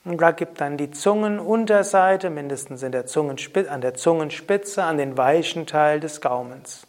Und 0.04 0.20
da 0.20 0.30
gib 0.30 0.54
dann 0.56 0.76
die 0.76 0.92
Zungenunterseite 0.92 2.30
mindestens 2.30 2.84
in 2.84 2.92
der 2.92 3.06
Zungenspitze, 3.06 3.72
an 3.72 3.80
der 3.80 3.94
Zungenspitze 3.94 4.84
an 4.84 4.98
den 4.98 5.16
weichen 5.16 5.66
Teil 5.66 5.98
des 5.98 6.20
Gaumens. 6.20 6.86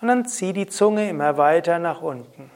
Und 0.00 0.08
dann 0.08 0.24
zieh 0.24 0.54
die 0.54 0.68
Zunge 0.68 1.10
immer 1.10 1.36
weiter 1.36 1.78
nach 1.78 2.00
unten. 2.00 2.50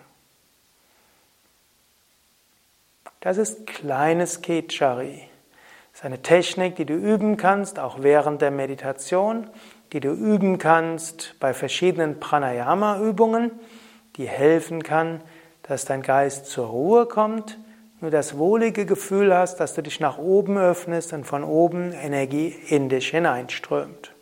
Das 3.21 3.37
ist 3.37 3.67
kleines 3.67 4.41
Kechari. 4.41 5.29
Ist 5.95 6.05
eine 6.05 6.23
Technik, 6.23 6.75
die 6.75 6.87
du 6.87 6.95
üben 6.95 7.37
kannst, 7.37 7.79
auch 7.79 7.99
während 8.01 8.43
der 8.43 8.51
Meditation, 8.51 9.49
die 9.93 10.01
du 10.01 10.11
üben 10.11 10.59
kannst 10.59 11.37
bei 11.39 11.55
verschiedenen 11.55 12.19
Pranayama-Übungen, 12.19 13.53
die 14.17 14.27
helfen 14.27 14.83
kann, 14.83 15.23
dass 15.63 15.85
dein 15.85 16.03
Geist 16.03 16.47
zur 16.47 16.67
Ruhe 16.67 17.07
kommt, 17.07 17.59
nur 18.01 18.11
das 18.11 18.37
wohlige 18.37 18.87
Gefühl 18.87 19.33
hast, 19.33 19.61
dass 19.61 19.75
du 19.75 19.83
dich 19.83 20.01
nach 20.01 20.19
oben 20.19 20.59
öffnest 20.59 21.13
und 21.13 21.25
von 21.25 21.45
oben 21.45 21.93
Energie 21.93 22.49
in 22.69 22.89
dich 22.89 23.11
hineinströmt. 23.11 24.13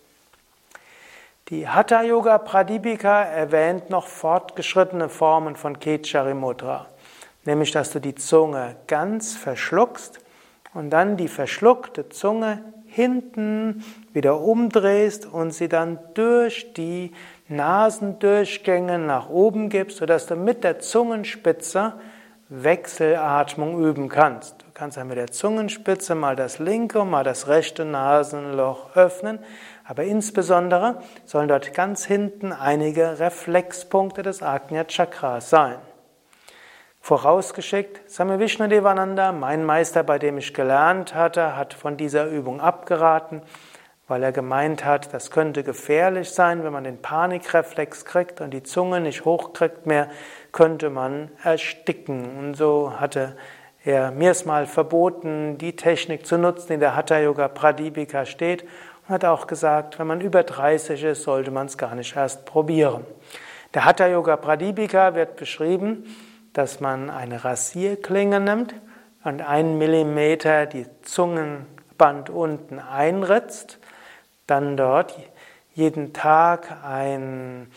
Die 1.48 1.67
Hatha 1.69 2.03
Yoga 2.03 2.36
Pradipika 2.36 3.23
erwähnt 3.23 3.89
noch 3.89 4.07
fortgeschrittene 4.07 5.09
Formen 5.09 5.57
von 5.57 5.81
Kechari 5.81 6.34
Mudra 6.34 6.86
nämlich 7.45 7.70
dass 7.73 7.91
du 7.91 8.01
die 8.01 8.14
Zunge 8.14 8.77
ganz 8.86 9.34
verschluckst 9.34 10.20
und 10.75 10.91
dann 10.91 11.17
die 11.17 11.28
verschluckte 11.28 12.09
Zunge 12.09 12.62
hinten 12.87 13.84
wieder 14.12 14.41
umdrehst 14.41 15.27
und 15.27 15.53
sie 15.53 15.69
dann 15.69 15.98
durch 16.14 16.74
die 16.74 17.13
Nasendurchgänge 17.48 18.98
nach 18.98 19.30
oben 19.30 19.69
gibst, 19.69 19.98
sodass 19.98 20.27
du 20.27 20.36
mit 20.36 20.63
der 20.64 20.79
Zungenspitze 20.79 21.95
Wechselatmung 22.48 23.83
üben 23.83 24.11
kannst. 24.11 24.61
Du 24.61 24.67
kannst 24.74 24.98
dann 24.98 25.08
mit 25.08 25.17
der 25.17 25.30
Zungenspitze 25.30 26.14
mal 26.14 26.36
das 26.36 26.58
linke, 26.58 27.02
mal 27.05 27.25
das 27.25 27.48
rechte 27.48 27.86
Nasenloch 27.86 28.95
öffnen, 28.95 29.39
aber 29.85 30.05
insbesondere 30.05 31.01
sollen 31.25 31.48
dort 31.48 31.73
ganz 31.73 32.05
hinten 32.05 32.52
einige 32.52 33.19
Reflexpunkte 33.19 34.23
des 34.23 34.42
Agnya 34.42 34.85
Chakras 34.85 35.48
sein. 35.48 35.77
Vorausgeschickt, 37.05 38.08
Same 38.08 38.39
Vishnu 38.39 38.68
Devananda, 38.68 39.33
mein 39.33 39.64
Meister, 39.64 40.05
bei 40.05 40.20
dem 40.20 40.39
ich 40.39 40.55
gelernt 40.55 41.17
hatte, 41.17 41.57
hat 41.57 41.74
von 41.74 41.96
dieser 41.96 42.29
Übung 42.29 42.61
abgeraten, 42.61 43.42
weil 44.07 44.23
er 44.23 44.30
gemeint 44.30 44.85
hat, 44.85 45.13
das 45.13 45.33
könnte 45.33 45.64
gefährlich 45.64 46.30
sein, 46.30 46.63
wenn 46.63 46.73
man 46.73 46.85
den 46.85 47.02
Panikreflex 47.02 48.05
kriegt 48.05 48.40
und 48.40 48.52
die 48.52 48.63
Zunge 48.63 49.01
nicht 49.01 49.24
hochkriegt 49.24 49.85
mehr, 49.85 50.11
könnte 50.52 50.90
man 50.90 51.33
ersticken. 51.42 52.39
Und 52.39 52.55
so 52.55 52.92
hatte 53.01 53.34
er 53.83 54.13
mir 54.13 54.30
es 54.30 54.45
mal 54.45 54.67
verboten, 54.67 55.58
die 55.58 55.74
Technik 55.74 56.24
zu 56.24 56.39
nutzen, 56.39 56.69
die 56.69 56.74
in 56.74 56.80
der 56.80 56.95
Hatha 56.95 57.19
Yoga 57.19 57.48
Pradipika 57.48 58.24
steht, 58.27 58.63
und 58.63 59.14
hat 59.14 59.24
auch 59.24 59.48
gesagt, 59.48 59.98
wenn 59.98 60.07
man 60.07 60.20
über 60.20 60.45
30 60.45 61.02
ist, 61.02 61.24
sollte 61.24 61.51
man 61.51 61.67
es 61.67 61.77
gar 61.77 61.96
nicht 61.96 62.14
erst 62.14 62.46
probieren. 62.46 63.05
Der 63.74 63.86
Hatha 63.86 64.07
Yoga 64.07 64.36
Pradipika 64.36 65.17
wird 65.17 65.34
beschrieben, 65.34 66.05
dass 66.52 66.80
man 66.80 67.11
eine 67.11 67.45
Rasierklinge 67.45 68.40
nimmt 68.40 68.74
und 69.24 69.42
einen 69.42 69.79
Millimeter 69.79 70.67
die 70.67 70.86
Zungenband 71.02 72.30
unten 72.30 72.79
einritzt, 72.79 73.79
dann 74.46 74.77
dort 74.77 75.18
jeden 75.74 76.13
Tag 76.13 76.85
ein 76.85 77.68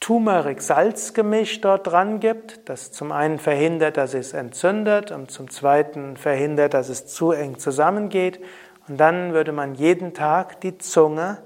Turmeric-Salzgemisch 0.00 1.60
dort 1.60 1.88
dran 1.88 2.20
gibt, 2.20 2.68
das 2.68 2.92
zum 2.92 3.12
einen 3.12 3.38
verhindert, 3.38 3.96
dass 3.96 4.14
es 4.14 4.32
entzündet 4.32 5.10
und 5.10 5.30
zum 5.30 5.50
zweiten 5.50 6.16
verhindert, 6.16 6.72
dass 6.72 6.88
es 6.88 7.06
zu 7.06 7.32
eng 7.32 7.58
zusammengeht. 7.58 8.40
Und 8.86 8.98
dann 8.98 9.34
würde 9.34 9.52
man 9.52 9.74
jeden 9.74 10.14
Tag 10.14 10.60
die 10.60 10.78
Zunge 10.78 11.38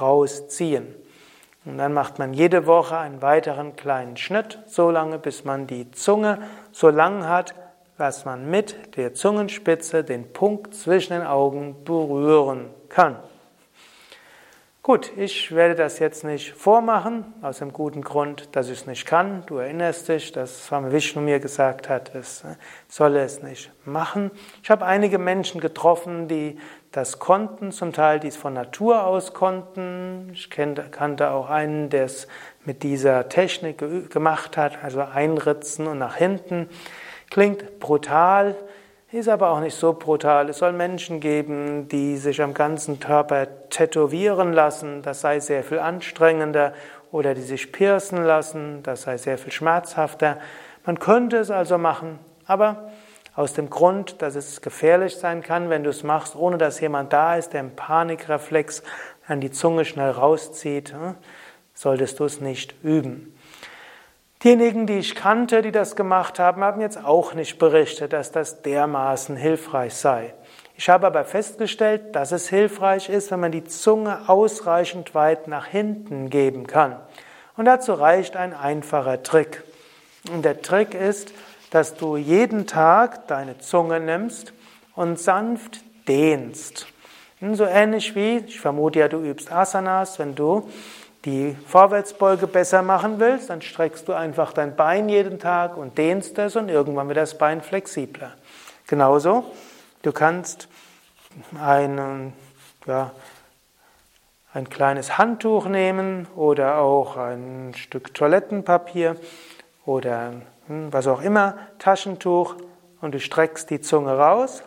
rausziehen. 0.00 0.94
Und 1.66 1.78
dann 1.78 1.92
macht 1.92 2.20
man 2.20 2.32
jede 2.32 2.66
Woche 2.66 2.96
einen 2.96 3.20
weiteren 3.22 3.74
kleinen 3.74 4.16
Schnitt, 4.16 4.60
so 4.66 4.90
lange, 4.90 5.18
bis 5.18 5.44
man 5.44 5.66
die 5.66 5.90
Zunge 5.90 6.38
so 6.70 6.88
lang 6.88 7.28
hat, 7.28 7.54
dass 7.98 8.24
man 8.24 8.48
mit 8.48 8.96
der 8.96 9.14
Zungenspitze 9.14 10.04
den 10.04 10.32
Punkt 10.32 10.74
zwischen 10.74 11.14
den 11.14 11.26
Augen 11.26 11.84
berühren 11.84 12.70
kann. 12.88 13.16
Gut, 14.86 15.10
ich 15.16 15.52
werde 15.52 15.74
das 15.74 15.98
jetzt 15.98 16.22
nicht 16.22 16.52
vormachen, 16.52 17.24
aus 17.42 17.58
dem 17.58 17.72
guten 17.72 18.02
Grund, 18.02 18.50
dass 18.54 18.68
ich 18.68 18.82
es 18.82 18.86
nicht 18.86 19.04
kann. 19.04 19.42
Du 19.46 19.56
erinnerst 19.56 20.08
dich, 20.08 20.30
dass 20.30 20.66
Swami 20.66 20.92
Vishnu 20.92 21.20
mir 21.20 21.40
gesagt 21.40 21.88
hat, 21.88 22.14
es 22.14 22.44
äh, 22.44 22.54
solle 22.86 23.24
es 23.24 23.42
nicht 23.42 23.72
machen. 23.84 24.30
Ich 24.62 24.70
habe 24.70 24.86
einige 24.86 25.18
Menschen 25.18 25.60
getroffen, 25.60 26.28
die 26.28 26.56
das 26.92 27.18
konnten, 27.18 27.72
zum 27.72 27.92
Teil 27.92 28.20
die 28.20 28.28
es 28.28 28.36
von 28.36 28.54
Natur 28.54 29.04
aus 29.04 29.34
konnten. 29.34 30.30
Ich 30.32 30.50
kannte 30.50 31.30
auch 31.32 31.50
einen, 31.50 31.90
der 31.90 32.04
es 32.04 32.28
mit 32.64 32.84
dieser 32.84 33.28
Technik 33.28 33.82
gemacht 34.12 34.56
hat, 34.56 34.84
also 34.84 35.00
einritzen 35.00 35.88
und 35.88 35.98
nach 35.98 36.14
hinten. 36.14 36.68
Klingt 37.28 37.80
brutal, 37.80 38.54
ist 39.16 39.28
aber 39.28 39.50
auch 39.50 39.60
nicht 39.60 39.76
so 39.76 39.94
brutal. 39.94 40.48
Es 40.50 40.58
soll 40.58 40.72
Menschen 40.72 41.20
geben, 41.20 41.88
die 41.88 42.16
sich 42.16 42.42
am 42.42 42.52
ganzen 42.54 43.00
Körper 43.00 43.46
tätowieren 43.70 44.52
lassen, 44.52 45.02
das 45.02 45.22
sei 45.22 45.40
sehr 45.40 45.64
viel 45.64 45.78
anstrengender, 45.78 46.72
oder 47.12 47.34
die 47.34 47.42
sich 47.42 47.72
piercen 47.72 48.24
lassen, 48.24 48.82
das 48.82 49.02
sei 49.02 49.16
sehr 49.16 49.38
viel 49.38 49.52
schmerzhafter. 49.52 50.38
Man 50.84 50.98
könnte 50.98 51.38
es 51.38 51.50
also 51.50 51.78
machen, 51.78 52.18
aber 52.46 52.90
aus 53.34 53.54
dem 53.54 53.70
Grund, 53.70 54.20
dass 54.22 54.34
es 54.34 54.60
gefährlich 54.60 55.16
sein 55.16 55.42
kann, 55.42 55.70
wenn 55.70 55.84
du 55.84 55.90
es 55.90 56.02
machst, 56.02 56.36
ohne 56.36 56.58
dass 56.58 56.80
jemand 56.80 57.12
da 57.12 57.36
ist, 57.36 57.52
der 57.52 57.60
im 57.60 57.74
Panikreflex 57.74 58.82
an 59.26 59.40
die 59.40 59.50
Zunge 59.50 59.84
schnell 59.84 60.10
rauszieht, 60.10 60.92
hm, 60.92 61.14
solltest 61.74 62.20
du 62.20 62.24
es 62.24 62.40
nicht 62.40 62.74
üben. 62.82 63.35
Diejenigen, 64.42 64.86
die 64.86 64.98
ich 64.98 65.14
kannte, 65.14 65.62
die 65.62 65.72
das 65.72 65.96
gemacht 65.96 66.38
haben, 66.38 66.62
haben 66.62 66.80
jetzt 66.80 67.02
auch 67.02 67.32
nicht 67.32 67.58
berichtet, 67.58 68.12
dass 68.12 68.32
das 68.32 68.62
dermaßen 68.62 69.34
hilfreich 69.36 69.94
sei. 69.94 70.34
Ich 70.76 70.90
habe 70.90 71.06
aber 71.06 71.24
festgestellt, 71.24 72.14
dass 72.14 72.32
es 72.32 72.48
hilfreich 72.48 73.08
ist, 73.08 73.30
wenn 73.30 73.40
man 73.40 73.52
die 73.52 73.64
Zunge 73.64 74.28
ausreichend 74.28 75.14
weit 75.14 75.48
nach 75.48 75.66
hinten 75.66 76.28
geben 76.28 76.66
kann. 76.66 77.00
Und 77.56 77.64
dazu 77.64 77.94
reicht 77.94 78.36
ein 78.36 78.52
einfacher 78.52 79.22
Trick. 79.22 79.64
Und 80.30 80.44
der 80.44 80.60
Trick 80.60 80.92
ist, 80.92 81.32
dass 81.70 81.94
du 81.94 82.18
jeden 82.18 82.66
Tag 82.66 83.26
deine 83.28 83.58
Zunge 83.58 84.00
nimmst 84.00 84.52
und 84.94 85.18
sanft 85.18 85.80
dehnst. 86.08 86.86
So 87.40 87.64
ähnlich 87.64 88.14
wie, 88.14 88.38
ich 88.46 88.60
vermute 88.60 88.98
ja, 88.98 89.08
du 89.08 89.20
übst 89.20 89.50
Asanas, 89.50 90.18
wenn 90.18 90.34
du 90.34 90.68
die 91.26 91.56
Vorwärtsbeuge 91.66 92.46
besser 92.46 92.82
machen 92.82 93.18
willst, 93.18 93.50
dann 93.50 93.60
streckst 93.60 94.06
du 94.08 94.12
einfach 94.12 94.52
dein 94.52 94.76
Bein 94.76 95.08
jeden 95.08 95.40
Tag 95.40 95.76
und 95.76 95.98
dehnst 95.98 96.38
es 96.38 96.54
und 96.54 96.68
irgendwann 96.68 97.08
wird 97.08 97.18
das 97.18 97.36
Bein 97.36 97.62
flexibler. 97.62 98.32
Genauso, 98.86 99.44
du 100.02 100.12
kannst 100.12 100.68
einen, 101.60 102.32
ja, 102.86 103.10
ein 104.54 104.70
kleines 104.70 105.18
Handtuch 105.18 105.66
nehmen 105.66 106.28
oder 106.36 106.78
auch 106.78 107.16
ein 107.16 107.74
Stück 107.76 108.14
Toilettenpapier 108.14 109.16
oder 109.84 110.32
hm, 110.68 110.92
was 110.92 111.08
auch 111.08 111.22
immer, 111.22 111.58
Taschentuch 111.80 112.54
und 113.00 113.14
du 113.14 113.20
streckst 113.20 113.68
die 113.70 113.80
Zunge 113.80 114.16
raus, 114.16 114.62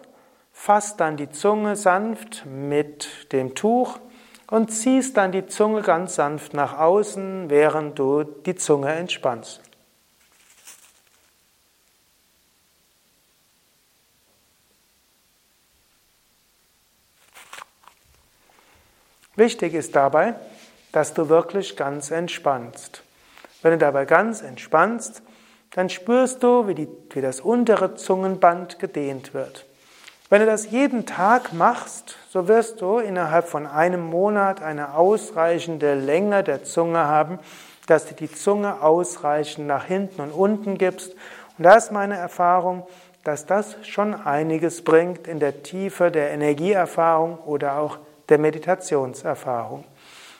fasst 0.51 0.99
dann 0.99 1.15
die 1.15 1.31
Zunge 1.31 1.77
sanft 1.77 2.45
mit 2.45 3.31
dem 3.31 3.55
Tuch 3.55 3.97
und 4.49 4.71
ziehst 4.71 5.15
dann 5.15 5.31
die 5.31 5.45
Zunge 5.45 5.81
ganz 5.81 6.15
sanft 6.15 6.53
nach 6.53 6.77
außen, 6.77 7.49
während 7.49 7.99
du 7.99 8.23
die 8.23 8.55
Zunge 8.55 8.91
entspannst. 8.93 9.61
Wichtig 19.35 19.73
ist 19.73 19.95
dabei, 19.95 20.35
dass 20.91 21.13
du 21.13 21.29
wirklich 21.29 21.77
ganz 21.77 22.11
entspannst. 22.11 23.03
Wenn 23.61 23.71
du 23.71 23.77
dabei 23.77 24.05
ganz 24.05 24.41
entspannst, 24.41 25.21
dann 25.71 25.89
spürst 25.89 26.43
du, 26.43 26.67
wie, 26.67 26.75
die, 26.75 26.89
wie 27.11 27.21
das 27.21 27.39
untere 27.39 27.95
Zungenband 27.95 28.79
gedehnt 28.79 29.33
wird. 29.33 29.68
Wenn 30.31 30.41
du 30.41 30.45
das 30.45 30.69
jeden 30.69 31.07
Tag 31.07 31.53
machst, 31.53 32.15
so 32.29 32.47
wirst 32.47 32.81
du 32.81 32.99
innerhalb 32.99 33.47
von 33.47 33.65
einem 33.65 34.01
Monat 34.01 34.61
eine 34.61 34.93
ausreichende 34.93 35.95
Länge 35.95 36.43
der 36.43 36.63
Zunge 36.63 36.99
haben, 36.99 37.39
dass 37.87 38.05
du 38.05 38.13
die 38.13 38.31
Zunge 38.31 38.83
ausreichend 38.83 39.65
nach 39.65 39.85
hinten 39.85 40.21
und 40.21 40.31
unten 40.31 40.77
gibst. 40.77 41.15
Und 41.57 41.63
da 41.63 41.73
ist 41.73 41.91
meine 41.91 42.15
Erfahrung, 42.15 42.85
dass 43.23 43.47
das 43.47 43.75
schon 43.81 44.13
einiges 44.13 44.83
bringt 44.83 45.27
in 45.27 45.39
der 45.39 45.63
Tiefe 45.63 46.11
der 46.11 46.29
Energieerfahrung 46.29 47.39
oder 47.39 47.79
auch 47.79 47.97
der 48.29 48.37
Meditationserfahrung. 48.37 49.83